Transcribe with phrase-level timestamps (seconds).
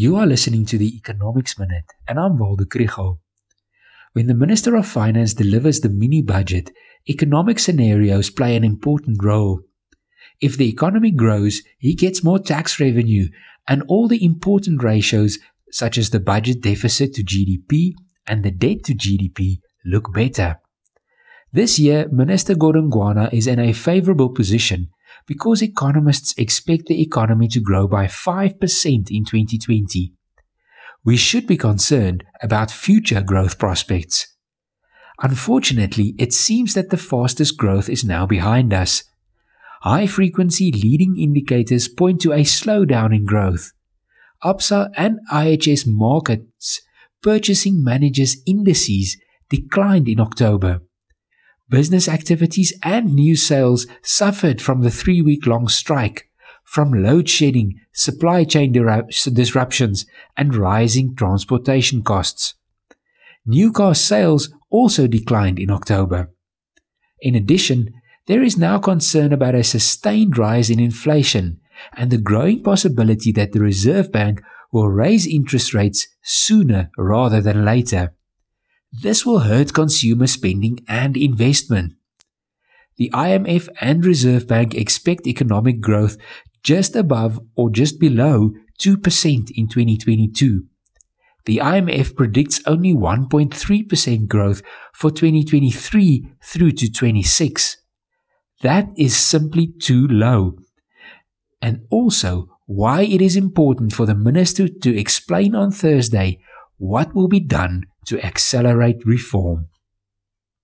[0.00, 3.18] You are listening to the Economics Minute, and I'm Waldo Krugell.
[4.12, 6.70] When the Minister of Finance delivers the mini budget,
[7.10, 9.62] economic scenarios play an important role.
[10.40, 13.26] If the economy grows, he gets more tax revenue,
[13.66, 15.40] and all the important ratios,
[15.72, 17.94] such as the budget deficit to GDP
[18.24, 20.60] and the debt to GDP, look better.
[21.52, 24.90] This year, Minister Godongwana is in a favorable position
[25.28, 28.56] because economists expect the economy to grow by 5%
[29.10, 30.12] in 2020.
[31.04, 34.34] We should be concerned about future growth prospects.
[35.20, 39.04] Unfortunately, it seems that the fastest growth is now behind us.
[39.82, 43.72] High frequency leading indicators point to a slowdown in growth.
[44.42, 46.80] ABSA and IHS Markit's
[47.22, 49.16] purchasing managers indices
[49.50, 50.80] declined in October.
[51.70, 56.30] Business activities and new sales suffered from the three week long strike,
[56.64, 62.54] from load shedding, supply chain disruptions, and rising transportation costs.
[63.44, 66.30] New car sales also declined in October.
[67.20, 67.92] In addition,
[68.26, 71.60] there is now concern about a sustained rise in inflation
[71.96, 74.42] and the growing possibility that the Reserve Bank
[74.72, 78.14] will raise interest rates sooner rather than later.
[78.92, 81.94] This will hurt consumer spending and investment.
[82.96, 86.16] The IMF and Reserve Bank expect economic growth
[86.62, 90.64] just above or just below 2% in 2022.
[91.44, 97.76] The IMF predicts only 1.3% growth for 2023 through to 26.
[98.62, 100.56] That is simply too low.
[101.62, 106.38] And also why it is important for the minister to explain on Thursday
[106.76, 109.68] what will be done to accelerate reform.